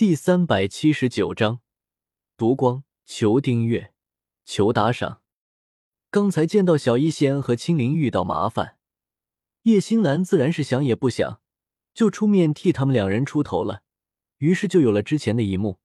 [0.00, 1.60] 第三百七十九章，
[2.34, 3.92] 读光，求订阅，
[4.46, 5.20] 求打赏。
[6.10, 8.78] 刚才见到小医仙和青灵遇到麻烦，
[9.64, 11.42] 叶星兰自然是想也不想，
[11.92, 13.82] 就出面替他们两人出头了。
[14.38, 15.80] 于是就有了之前的一幕。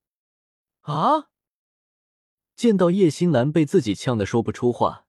[0.84, 1.28] 啊！
[2.56, 5.08] 见到叶星兰被自己呛得说不出话，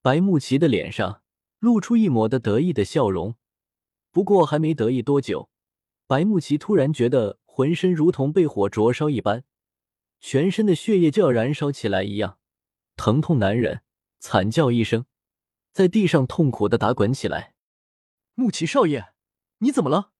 [0.00, 1.22] 白木奇的脸上
[1.58, 3.34] 露出一抹的得意的笑容。
[4.10, 5.50] 不过还没得意多久，
[6.06, 9.42] 白木奇突然觉得浑身如同被火灼烧一般，
[10.20, 12.38] 全身的血液就要燃烧起来一样，
[12.94, 13.82] 疼痛难忍，
[14.20, 15.04] 惨叫一声，
[15.72, 17.54] 在地上痛苦的打滚起来。
[18.34, 19.12] 木奇少爷，
[19.58, 20.12] 你怎么了？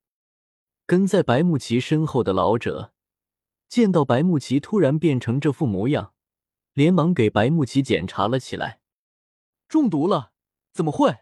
[0.84, 2.92] 跟在白木奇身后的老者
[3.68, 6.12] 见到白木奇突然变成这副模样，
[6.74, 8.80] 连忙给白木奇检查了起来。
[9.68, 10.32] 中毒了？
[10.72, 11.18] 怎么会？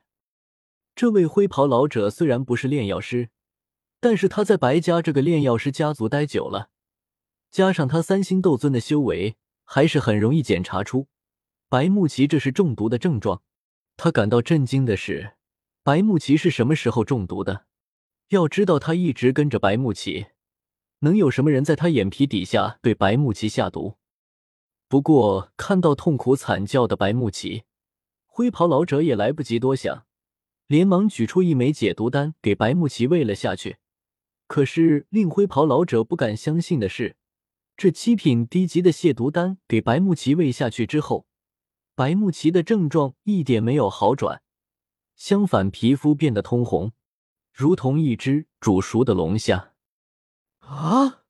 [0.97, 3.31] 这位灰袍老者虽然不是炼药师，
[4.01, 6.71] 但是他在白家这个炼药师家族待久了，
[7.51, 11.09] 加上他三星斗尊的修为，还是很容易检查出
[11.69, 13.43] 白木奇这是中毒的症状。
[13.97, 15.35] 他感到震惊的是，
[15.83, 17.67] 白木奇是什么时候中毒的？
[18.29, 20.27] 要知道，他一直跟着白木奇，
[21.01, 23.97] 能有什么人在他眼皮底下对白木奇下毒？
[24.87, 27.65] 不过看到痛苦惨叫的白木奇，
[28.27, 30.07] 灰袍老者也来不及多想。
[30.67, 33.79] 连忙举出一枚解毒丹给白木奇喂了下去，
[34.49, 37.17] 可是令灰袍老者不敢相信的是，
[37.77, 41.29] 这七品低级的泻毒丹给白木奇喂下去之后，
[41.95, 44.43] 白木奇的症状一点没有好转，
[45.15, 46.93] 相反，皮肤变得通红，
[47.53, 49.75] 如同一只煮熟的龙虾。
[50.61, 51.23] 啊！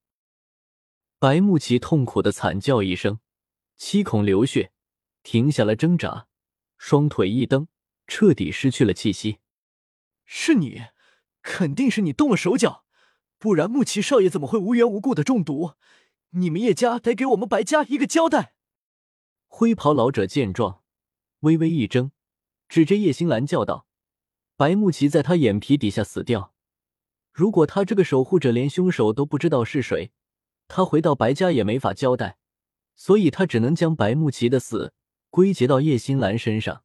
[1.19, 3.19] 白木奇痛苦的惨叫一声，
[3.77, 4.73] 七孔流血，
[5.23, 6.29] 停下了挣扎，
[6.79, 7.69] 双腿一蹬。
[8.11, 9.41] 彻底失去了气息。
[10.25, 10.85] 是你，
[11.43, 12.87] 肯定是你动了手脚，
[13.39, 15.75] 不然穆奇少爷怎么会无缘无故的中毒？
[16.31, 18.55] 你们叶家得给我们白家一个交代。
[19.47, 20.83] 灰袍老者见状，
[21.41, 22.11] 微微一怔，
[22.69, 23.87] 指着叶星兰叫道
[24.57, 26.53] ：“白木奇在他眼皮底下死掉，
[27.33, 30.13] 如果他这个守护者连凶手都不知道是谁，
[30.67, 32.37] 他回到白家也没法交代，
[32.95, 34.93] 所以他只能将白木奇的死
[35.31, 36.83] 归结到叶星兰身上。”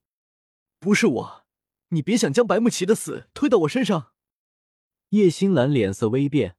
[0.79, 1.45] 不是我，
[1.89, 4.12] 你别想将白木奇的死推到我身上。
[5.13, 6.55] 叶星兰脸色微变，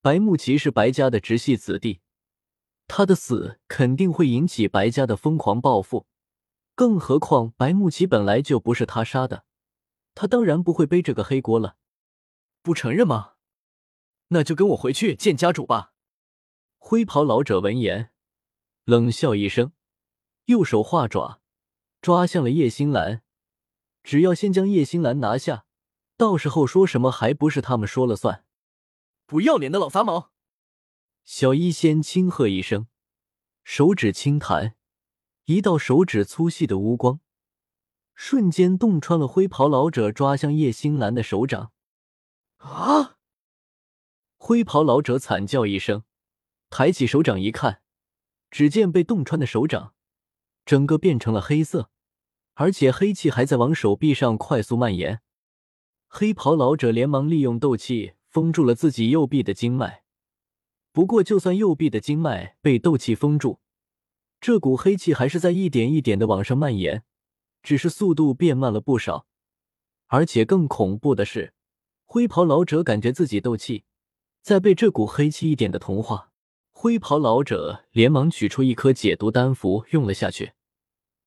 [0.00, 2.02] 白木奇是白家的直系子弟，
[2.86, 6.06] 他的死肯定会引起白家的疯狂报复。
[6.76, 9.44] 更何况白木奇本来就不是他杀的，
[10.14, 11.78] 他当然不会背这个黑锅了。
[12.62, 13.32] 不承认吗？
[14.28, 15.92] 那就跟我回去见家主吧。
[16.78, 18.12] 灰袍老者闻言
[18.84, 19.72] 冷笑一声，
[20.44, 21.40] 右手画爪，
[22.00, 23.24] 抓向了叶星兰。
[24.04, 25.65] 只要先将叶星兰拿下，
[26.16, 28.44] 到时候说什么还不是他们说了算？
[29.26, 30.30] 不要脸的老杂毛！
[31.24, 32.86] 小医仙轻喝一声，
[33.64, 34.76] 手指轻弹，
[35.44, 37.20] 一道手指粗细的乌光，
[38.14, 41.72] 瞬间洞穿了灰袍老者抓向叶星兰的手掌。
[42.58, 43.18] 啊！
[44.36, 46.04] 灰袍老者惨叫一声，
[46.70, 47.82] 抬起手掌一看，
[48.50, 49.94] 只见被洞穿的手掌，
[50.64, 51.90] 整个变成了黑色。
[52.54, 55.20] 而且黑气还在往手臂上快速蔓延，
[56.08, 60.02] 黑袍老者连忙利用斗气封住了自己右臂的经脉。
[60.92, 63.60] 不过，就算右臂的经脉被斗气封住，
[64.40, 67.02] 这股黑气还是在一点一点的往上蔓延，
[67.62, 69.26] 只是速度变慢了不少。
[70.06, 71.52] 而且更恐怖的是，
[72.04, 73.84] 灰袍老者感觉自己斗气
[74.40, 76.32] 在被这股黑气一点的同化。
[76.70, 80.52] 灰袍老者连忙取出一颗解毒丹服，用了下去。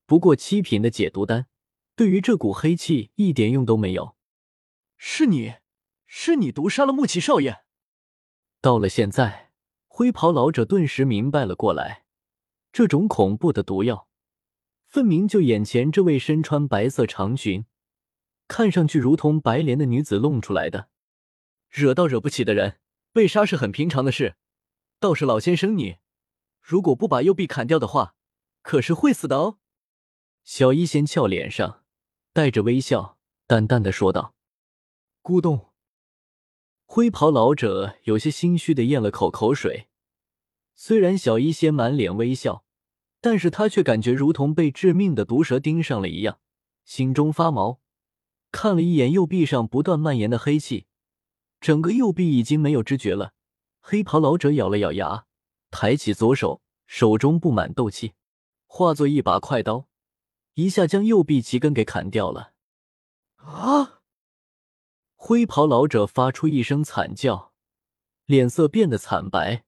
[0.06, 1.46] 不过七品的解毒丹，
[1.94, 4.16] 对于这股黑气一点用都没有。
[5.02, 5.54] 是你，
[6.04, 7.62] 是你毒杀了木奇少爷。
[8.60, 9.50] 到了现在，
[9.88, 12.04] 灰袍老者顿时明白了过来，
[12.70, 14.08] 这种恐怖的毒药，
[14.84, 17.64] 分明就眼前这位身穿白色长裙、
[18.46, 20.90] 看上去如同白莲的女子弄出来的。
[21.70, 22.78] 惹到惹不起的人，
[23.10, 24.36] 被杀是很平常的事。
[24.98, 25.96] 倒是老先生你，
[26.60, 28.14] 如果不把右臂砍掉的话，
[28.60, 29.60] 可是会死的哦。
[30.44, 31.84] 小医仙俏脸上
[32.34, 33.16] 带着微笑，
[33.46, 34.34] 淡淡的说道
[35.22, 35.68] ：“咕咚。”
[36.86, 39.88] 灰袍老者有些心虚的咽了口口水。
[40.74, 42.64] 虽然小医仙满脸微笑，
[43.20, 46.40] 但是他却感觉如同被致命的毒蛇盯上了一样，
[46.84, 47.80] 心中发毛。
[48.50, 50.86] 看了一眼右臂上不断蔓延的黑气，
[51.60, 53.34] 整个右臂已经没有知觉了。
[53.80, 55.26] 黑袍老者咬了咬牙，
[55.70, 58.14] 抬起左手，手中布满斗气，
[58.66, 59.86] 化作一把快刀。
[60.54, 62.54] 一下将右臂齐根给砍掉了！
[63.36, 63.99] 啊！
[65.30, 67.52] 灰袍老者发出一声惨叫，
[68.26, 69.64] 脸色变得惨白，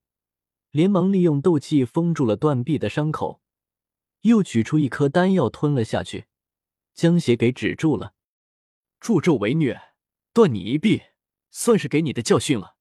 [0.72, 3.40] 连忙利用斗气封住了断臂的伤口，
[4.22, 6.26] 又取出一颗丹药吞了下去，
[6.94, 8.14] 将血给止住了。
[8.98, 9.80] 助纣为虐，
[10.32, 11.00] 断你一臂，
[11.52, 12.74] 算是给你的教训了。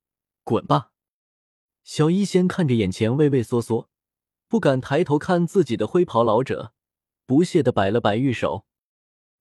[0.44, 0.92] 滚吧！
[1.84, 3.92] 小医仙看着眼前畏畏缩缩、
[4.48, 6.74] 不敢抬头看自己的灰袍老者，
[7.28, 8.66] 不屑的摆了摆玉手。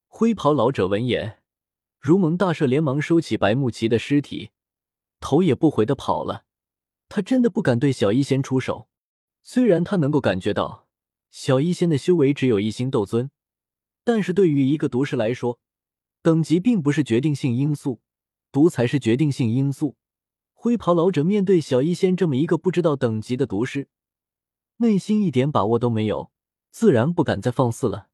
[0.08, 1.39] 灰袍老者闻言，
[2.00, 4.50] 如蒙大赦，连忙收起白木齐的尸体，
[5.20, 6.46] 头也不回的跑了。
[7.10, 8.88] 他真的不敢对小医仙出手，
[9.42, 10.88] 虽然他能够感觉到
[11.30, 13.30] 小医仙的修为只有一星斗尊，
[14.02, 15.60] 但是对于一个毒师来说，
[16.22, 18.00] 等级并不是决定性因素，
[18.50, 19.96] 毒才是决定性因素。
[20.54, 23.88] 灰袍老者面对小医仙这么一个不知道等级的毒师，
[24.78, 26.30] 内心一点把握都没有，
[26.70, 28.08] 自然不敢再放肆了。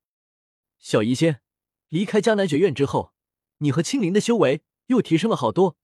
[0.79, 1.41] 小医仙，
[1.89, 3.13] 离开迦南学院之后，
[3.59, 5.77] 你和青灵的修为又提升了好多，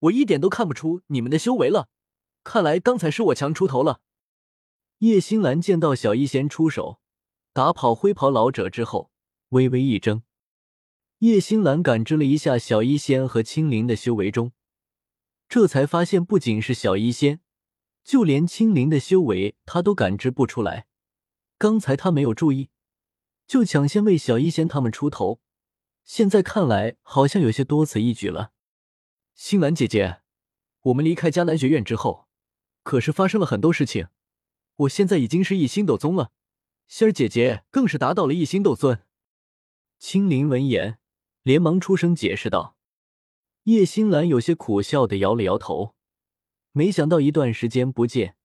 [0.00, 1.88] 我一点都看不出你们的修为了。
[2.44, 4.00] 看来刚才是我强出头了。
[4.98, 7.00] 叶星兰见到小医仙出手
[7.52, 9.10] 打跑灰袍老者之后，
[9.50, 10.22] 微微一怔。
[11.18, 14.52] 叶星兰感知了一下小医仙和青灵的修为中，
[15.48, 17.40] 这才发现不仅是小医仙，
[18.02, 20.86] 就连青灵的修为他都感知不出来。
[21.58, 22.70] 刚才他没有注意，
[23.46, 25.41] 就抢先为小医仙他们出头，
[26.04, 28.52] 现在看来好像有些多此一举了。
[29.34, 30.20] 星兰姐姐，
[30.82, 32.28] 我们离开迦南学院之后。
[32.82, 34.08] 可是发生了很多事情，
[34.74, 36.32] 我现在已经是一星斗宗了，
[36.88, 39.04] 仙儿姐姐更是达到了一星斗尊。
[40.00, 40.98] 青灵闻言，
[41.42, 42.76] 连忙出声解释道。
[43.64, 45.94] 叶星兰有些苦笑的摇了摇头，
[46.72, 48.36] 没想到一段时间不见，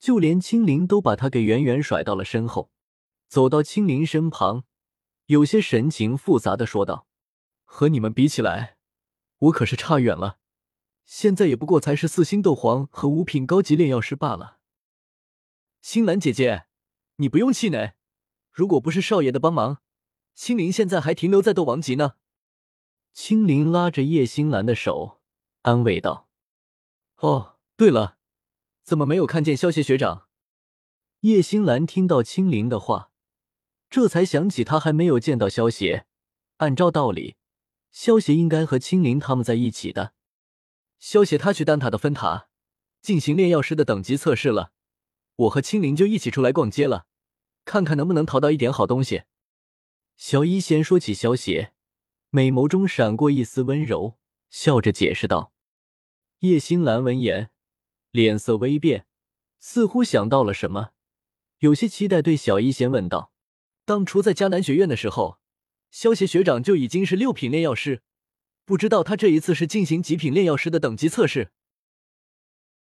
[0.00, 2.72] 就连青灵都把她给远远甩到了身后。
[3.28, 4.64] 走到青灵身旁，
[5.26, 7.06] 有些神情复杂的说道
[7.64, 8.76] ：“和你们比起来，
[9.38, 10.38] 我可是差远了。”
[11.04, 14.58] 现在也不过才是四星斗皇和五品高级炼药师罢了。
[15.82, 16.64] 青兰姐姐，
[17.16, 17.94] 你不用气馁，
[18.50, 19.82] 如果不是少爷的帮忙，
[20.34, 22.14] 青灵现在还停留在斗王级呢。
[23.12, 25.20] 青灵拉着叶星兰的手，
[25.60, 26.28] 安慰道
[27.20, 28.16] ：“哦，对了，
[28.82, 30.28] 怎么没有看见萧邪学长？”
[31.20, 33.12] 叶星兰听到青灵的话，
[33.94, 36.06] 这才想起他还没有见到萧邪。
[36.56, 37.36] 按照道理，
[37.92, 40.14] 萧邪应该和青灵他们在一起的。
[40.98, 42.48] 萧协他去丹塔的分塔
[43.00, 44.72] 进行炼药师的等级测试了，
[45.36, 47.06] 我和青灵就一起出来逛街了，
[47.64, 49.22] 看看能不能淘到一点好东西。
[50.16, 51.72] 小医仙说起萧协，
[52.30, 54.18] 美眸中闪过一丝温柔，
[54.50, 55.52] 笑着解释道。
[56.40, 57.52] 叶星兰闻言，
[58.10, 59.06] 脸色微变，
[59.60, 60.90] 似乎想到了什么，
[61.58, 63.30] 有些期待，对小医仙问道
[63.84, 65.38] ：“当初在迦南学院的时候，
[65.90, 68.02] 萧协学长就已经是六品炼药师。”
[68.66, 71.50] 不知道他这一次是进行极品炼药师的等级测试。